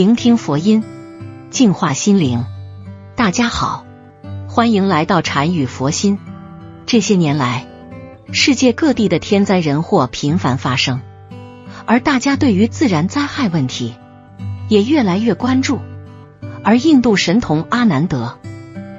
[0.00, 0.82] 聆听佛音，
[1.50, 2.46] 净化心灵。
[3.16, 3.84] 大家好，
[4.48, 6.18] 欢迎来到禅语佛心。
[6.86, 7.66] 这些年来，
[8.32, 11.02] 世界各地的天灾人祸频繁发生，
[11.84, 13.94] 而大家对于自然灾害问题
[14.70, 15.80] 也越来越关注。
[16.64, 18.38] 而印度神童阿南德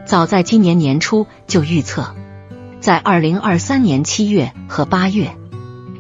[0.06, 2.14] 早在今年年初就预测，
[2.79, 5.36] 在二零二三年七月和八月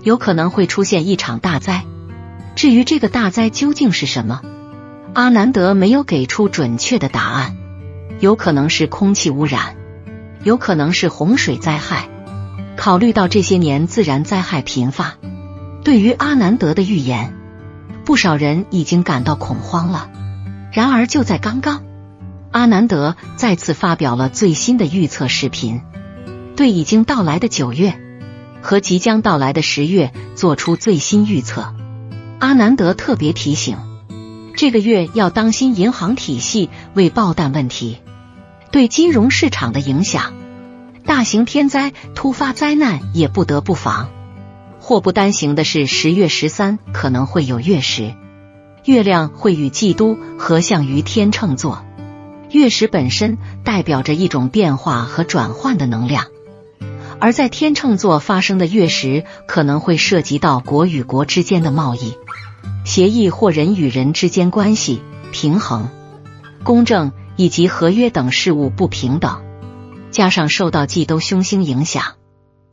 [0.03, 1.85] 有可能会出现一场大灾。
[2.55, 4.41] 至于这个大灾究竟是什么，
[5.13, 7.57] 阿南德没有给出准确的答案。
[8.19, 9.75] 有可能是空气污染，
[10.43, 12.07] 有可能是洪水灾害。
[12.77, 15.15] 考虑到这些年自然灾害频发，
[15.83, 17.33] 对于阿南德的预言，
[18.05, 20.09] 不少人已经感到恐慌了。
[20.71, 21.83] 然而就在刚刚，
[22.51, 25.81] 阿南德再次发表了最新的预测视频，
[26.55, 27.99] 对已经到来的九月
[28.61, 31.73] 和即将到来的十月做出最新预测。
[32.39, 33.77] 阿南德特别提醒，
[34.61, 37.97] 这个月要当心银行体系未爆弹问题
[38.69, 40.33] 对金融市场的影响，
[41.03, 44.11] 大型天灾突发灾难也不得不防。
[44.79, 48.13] 祸不单行的是，十月十三可能会有月食，
[48.85, 51.83] 月亮会与基督合相于天秤座。
[52.51, 56.27] 月食本身代表着一种变化和转换的能量，
[57.21, 62.15] 而在天秤座发生的月食可能会涉及到国与国之间的贸易。
[62.83, 65.89] 协议或人与人之间关系平衡、
[66.63, 69.43] 公正以及合约等事物不平等，
[70.09, 72.15] 加上受到忌都凶星影响，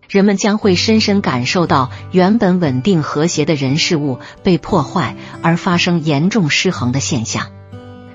[0.09, 7.49] 人们将会深深感受到原本稳定和谐的人事物被破坏而发生严重失衡的现象，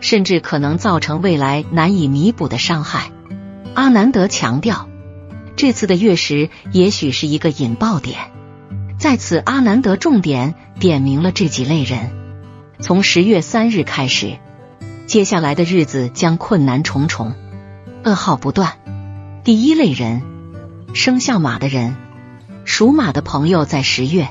[0.02, 3.12] 甚至可能造成未来难以弥补的伤害。
[3.76, 4.90] 阿南德强调，
[5.56, 8.32] 这次的月食也许是一个引爆点。
[8.98, 12.12] 在此，阿南德重点点明了这几类人。
[12.80, 14.38] 从十月三日开始，
[15.06, 17.34] 接下来的日子将困难重重，
[18.04, 18.74] 噩耗不断。
[19.44, 20.22] 第一类人，
[20.94, 21.96] 生肖马的人，
[22.66, 24.30] 属马的朋友在十月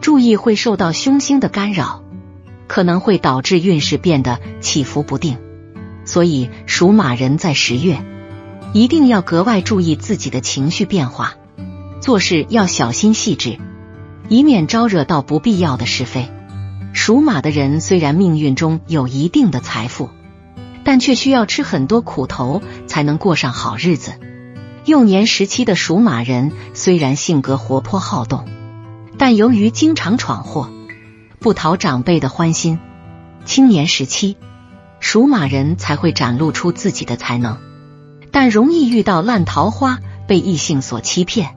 [0.00, 2.02] 注意会受到凶星的干扰，
[2.66, 5.38] 可能会导致运势变得起伏不定。
[6.04, 8.04] 所以，属马人在十月
[8.72, 11.34] 一定要格外注意自己的情绪变化，
[12.00, 13.58] 做事要小心细致。
[14.28, 16.30] 以免招惹到不必要的是非。
[16.94, 20.08] 属马的人虽然命运中有一定的财富，
[20.84, 24.12] 但却需要吃很多苦头才能过上好日子。
[24.86, 28.46] 幼年时期的属马人虽然性格活泼好动，
[29.18, 30.70] 但由于经常闯祸，
[31.40, 32.78] 不讨长辈的欢心。
[33.44, 34.36] 青年时期，
[34.98, 37.58] 属马人才会展露出自己的才能，
[38.32, 41.54] 但容易遇到烂桃花，被异性所欺骗。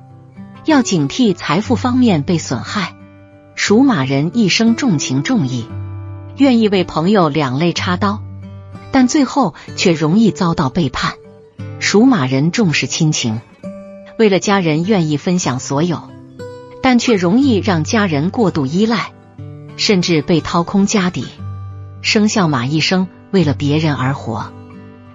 [0.66, 2.94] 要警惕财富方面被损害。
[3.56, 5.66] 属马人一生重情重义，
[6.38, 8.22] 愿意为朋友两肋插刀，
[8.92, 11.14] 但最后却容易遭到背叛。
[11.80, 13.40] 属马人重视亲情，
[14.20, 16.02] 为了家人愿意分享所有，
[16.82, 19.14] 但却容易让家人过度依赖，
[19.78, 21.26] 甚至被掏空家底。
[22.02, 24.52] 生肖马一生为了别人而活，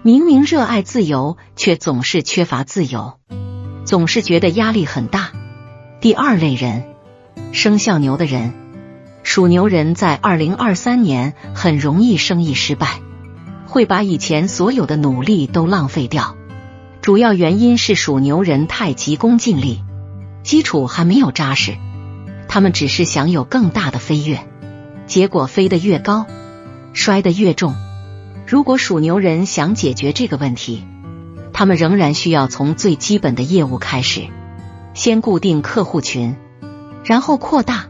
[0.02, 3.18] 明明热爱自由，却总是缺乏自由，
[3.84, 5.30] 总是觉得压力很大。
[6.00, 6.84] 第二类人，
[7.52, 8.54] 生肖牛的人，
[9.24, 13.00] 属牛人在二零二三年很容易生意失败，
[13.66, 16.34] 会把以前所有的努力都浪费掉。
[17.02, 19.84] 主要原因是属牛人太急功近利，
[20.42, 21.76] 基础还没有扎实，
[22.48, 24.38] 他们只是想有更大的飞跃，
[25.06, 26.24] 结果飞得越高，
[26.94, 27.74] 摔得越重。
[28.50, 30.84] 如果属牛人想解决这个问题，
[31.52, 34.22] 他们仍然需要从最基本的业务开始。
[34.92, 36.34] 先固定客户群，
[37.04, 37.86] 然后扩大。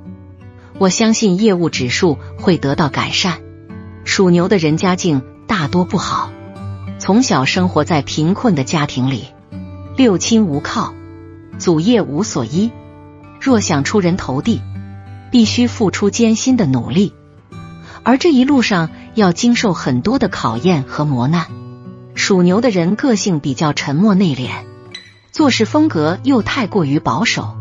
[0.79, 3.39] 我相信业务指数会得到改善。
[4.05, 6.31] 属牛的人家境大多不好，
[6.99, 9.29] 从小生活在贫困的家庭里，
[9.97, 10.93] 六亲无靠，
[11.57, 12.71] 祖业无所依。
[13.41, 14.61] 若想出人头地，
[15.31, 17.15] 必须付出艰辛的努力，
[18.03, 21.47] 而这一路上要经受很多的考验和磨难。
[22.15, 24.51] 属牛的人个性比较沉默内敛。
[25.33, 27.57] 做事风格又太过于保守，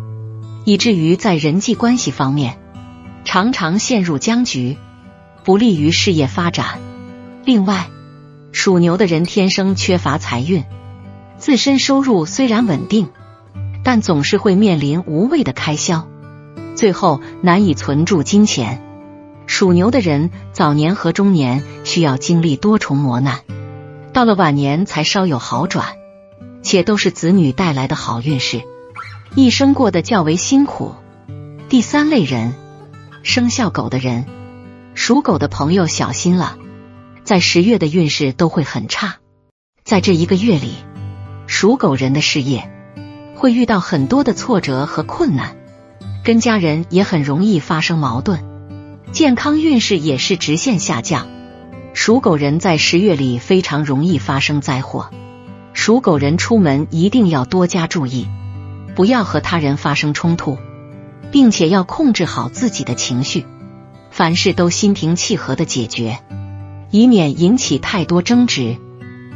[0.65, 2.57] 以至于在人际关系方面
[3.23, 4.75] 常常陷入僵局，
[5.43, 6.79] 不利于事业发展。
[7.45, 7.89] 另外，
[8.51, 10.63] 属牛的人天生缺乏财运，
[11.37, 13.09] 自身收入虽然稳定，
[13.83, 16.07] 但总是会面临无谓的开销，
[16.75, 18.81] 最后难以存住金钱。
[19.49, 23.39] 属牛的人早年和中年需要经历多重磨难，
[24.13, 25.87] 到了晚年才稍有好转。
[26.61, 28.61] 且都是子女带来的好运势，
[29.33, 30.93] 一生过得较为辛苦。
[31.67, 32.53] 第三类人，
[33.23, 34.27] 生肖狗的人，
[34.93, 36.55] 属狗的朋友小心了。
[37.23, 39.15] 在十月的运势都会很差。
[39.83, 40.75] 在这一个月里，
[41.47, 42.71] 属狗人的事业
[43.35, 45.57] 会遇到很多的挫折和困难，
[46.23, 48.47] 跟家人也很容易发生矛盾。
[49.11, 51.27] 健康运势也是直线下降，
[51.93, 55.09] 属狗人在十月里非常容易发生灾祸。
[55.73, 58.27] 属狗人出门一定要多加注意，
[58.95, 60.59] 不要和他人发生冲突，
[61.31, 63.45] 并且要控制好自己的情绪，
[64.11, 66.19] 凡事都心平气和的解决，
[66.91, 68.77] 以免引起太多争执。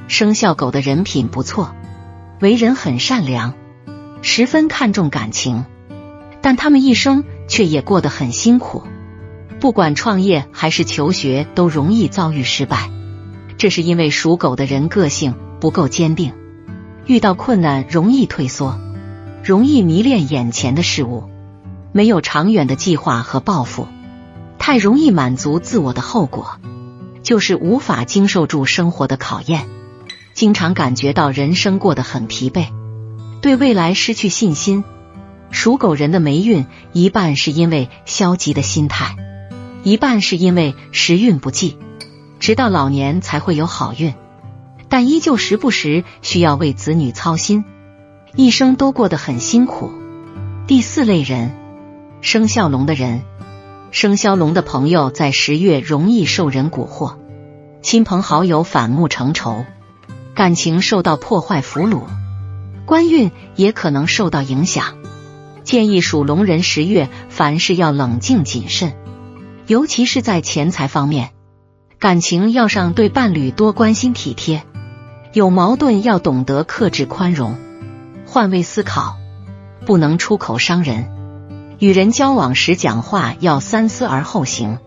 [0.08, 1.74] 生肖狗的人品不错，
[2.40, 3.56] 为人很善良，
[4.22, 5.66] 十分看重感情，
[6.42, 8.84] 但他们一生却也过得很辛苦，
[9.63, 12.92] 不管创业还是求学，都容易遭遇失败。
[13.57, 15.36] 这是因为属狗的人个性。
[15.62, 16.33] 不够坚定，
[17.06, 18.77] 遇到困难容易退缩，
[19.42, 21.30] 容易迷恋眼前的事物，
[21.94, 23.88] 没有长远的计划和抱负，
[24.60, 26.57] 太容易满足自我的后果，
[27.21, 29.69] 就是无法经受住生活的考验，
[30.33, 32.65] 经常感觉到人生过得很疲惫，
[33.39, 34.83] 对未来失去信心。
[35.51, 39.15] 属狗人的霉运一半是因为消极的心态，
[39.83, 41.77] 一半是因为时运不济，
[42.39, 44.13] 直到老年才会有好运。
[44.88, 47.65] 但依旧时不时需要为子女操心，
[48.35, 49.91] 一生都过得很辛苦。
[50.68, 51.51] 第四类人，
[52.21, 53.24] 生肖龙的人，
[53.91, 57.18] 生肖龙的朋友在十月容易受人蛊惑，
[57.81, 59.65] 亲朋好友反目成仇，
[60.33, 62.03] 感情受到破坏俘虏，
[62.86, 64.95] 官运也可能受到影响。
[65.63, 68.94] 建议属龙人十月凡事要冷静谨慎，
[69.68, 71.30] 尤其是在钱财方面，
[71.98, 74.63] 感情要上对伴侣多关心体贴。
[75.31, 77.56] 有矛盾要懂得克制宽容，
[78.25, 79.15] 换位思考，
[79.86, 81.10] 不能出口伤人。
[81.80, 84.80] 与人交往时讲话要三思而后行，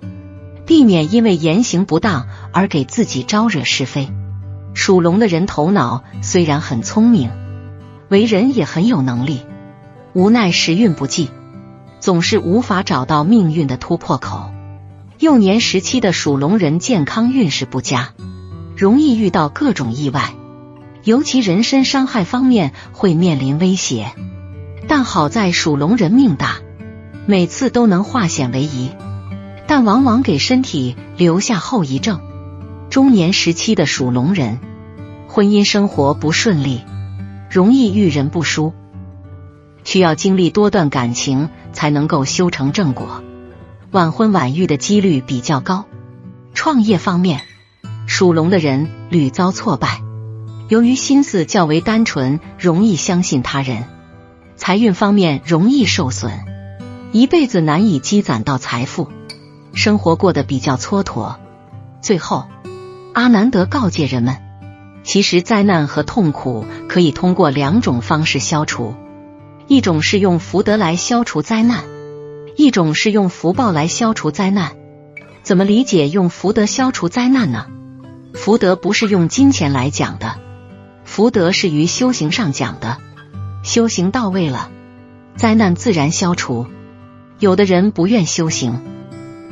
[0.67, 4.11] 避免因为言行不当而给自己招惹是非。
[4.75, 7.31] 属龙的人头脑虽然很聪明，
[8.11, 9.41] 为人也很有能力，
[10.13, 11.31] 无奈时运不济，
[11.99, 14.51] 总是无法找到命运的突破口。
[15.19, 18.13] 幼年时期的属龙人健康运势不佳。
[18.77, 20.35] 容易遇到各种意外，
[21.03, 24.13] 尤其人身伤害方面会面临威胁。
[24.87, 26.59] 但好在属龙人命大，
[27.25, 28.91] 每次都能化险为夷，
[29.67, 32.21] 但往往给身体留下后遗症。
[32.91, 34.61] 中年时期的属龙人，
[35.27, 36.83] 婚姻生活不顺利，
[37.51, 38.75] 容易遇人不淑，
[39.85, 43.23] 需要经历多段感情才能够修成正果，
[43.93, 45.85] 晚婚晚育的几率比较高。
[46.55, 47.43] 创业方面。
[48.09, 50.01] 属龙的人屡遭挫败，
[50.69, 53.85] 由于心思较为单纯，容易相信他人，
[54.55, 56.31] 财运方面容易受损，
[57.11, 59.09] 一辈子难以积攒到财富，
[59.75, 61.35] 生活过得比较蹉跎。
[62.01, 62.47] 最后，
[63.13, 64.37] 阿南德告诫人们，
[65.03, 68.95] 其实灾难和痛苦可以通过两种方式消除，
[69.67, 71.83] 一种是用福德来消除灾难，
[72.57, 74.73] 一种是用福报来消除灾难。
[75.43, 77.67] 怎么理解用福德消除灾难呢？
[78.35, 80.37] 福德不是用金钱来讲的，
[81.05, 82.99] 福德是于修行上讲的。
[83.63, 84.71] 修行到位了，
[85.37, 86.67] 灾难自然消除。
[87.39, 88.81] 有的人不愿修行，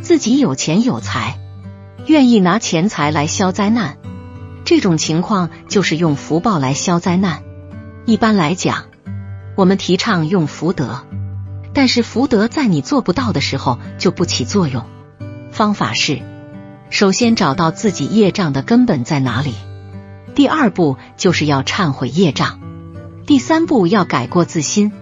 [0.00, 1.38] 自己有钱有财，
[2.06, 3.98] 愿意拿钱财来消灾难，
[4.64, 7.42] 这种情况就是用福报来消灾难。
[8.06, 8.84] 一般来讲，
[9.56, 11.04] 我们提倡用福德，
[11.74, 14.84] 但是福德在你做不到的时候就不起作用。
[15.50, 16.22] 方法是。
[16.90, 19.54] 首先找到自己业障的根本在哪里，
[20.36, 22.60] 第二步就是要忏悔业障，
[23.26, 24.92] 第三步要改过自新，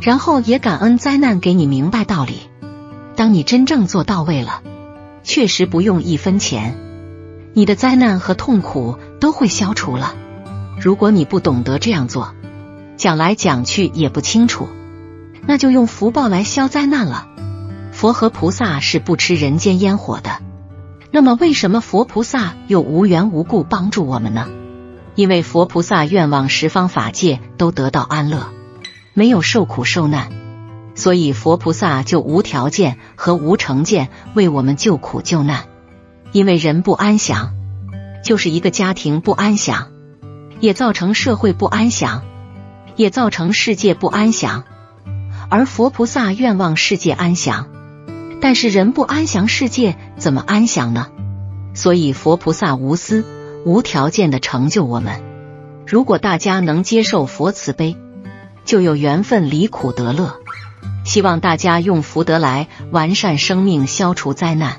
[0.00, 2.38] 然后也感恩灾难给你明白道理。
[3.16, 4.62] 当你真正做到位了，
[5.24, 6.78] 确实不用一分钱，
[7.52, 10.14] 你的灾难和痛苦都会消除了。
[10.80, 12.34] 如果你不懂得这样做，
[12.96, 14.68] 讲来讲去也不清楚，
[15.46, 17.28] 那就用福报来消灾难了。
[17.92, 20.42] 佛和菩萨是不吃人间烟火的。
[21.10, 24.48] 那么，为什么佛菩萨又无缘无故帮助我们呢？
[25.14, 28.48] 因为佛菩萨愿望十方法界都得到安乐，
[29.14, 30.30] 没有受苦受难，
[30.94, 35.64] 所以佛菩萨就无条件和无成见为我们救苦救难。
[36.32, 37.54] 因为人不安详，
[38.22, 39.88] 就是一个家庭不安详，
[40.60, 42.24] 也造成社会不安详，
[42.96, 44.64] 也造成世界不安详。
[45.48, 47.68] 而佛菩萨愿望世界安详。
[48.40, 51.08] 但是人不安详，世界怎么安详呢？
[51.74, 53.24] 所以佛菩萨无私、
[53.64, 55.22] 无条件的成就我们。
[55.86, 57.96] 如果大家能接受佛慈悲，
[58.64, 60.36] 就有缘分离苦得乐。
[61.04, 64.78] 希望大家用福德来完善生命，消除灾难，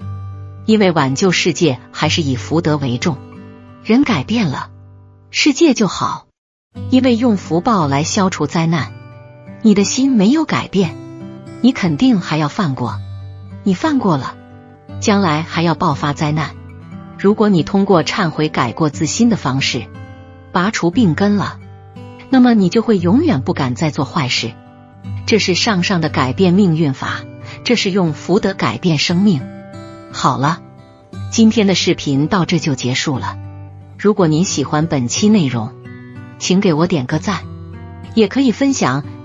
[0.65, 1.79] 因为挽救世界。
[1.91, 3.17] 还是以福德为重。
[3.83, 4.69] 人改变了，
[5.31, 6.27] 世界就好。
[6.91, 8.91] 因为用福报来消除灾难，
[9.61, 10.95] 你的心没有改变，
[11.61, 12.99] 你肯定还要犯过。
[13.63, 14.35] 你犯过了，
[14.99, 16.51] 将来还要爆发灾难。
[17.17, 19.87] 如果你通过忏悔、改过自新的方式
[20.51, 21.59] 拔除病根了，
[22.29, 24.51] 那么你就会永远不敢再做坏事。
[25.25, 27.21] 这是上上的改变命运法，
[27.63, 29.41] 这是用福德改变生命。
[30.11, 30.61] 好了，
[31.31, 33.37] 今天的视频到这就结束了。
[33.97, 35.73] 如果您喜欢本期内容，
[36.37, 37.41] 请给我点个赞，
[38.13, 39.03] 也可以分享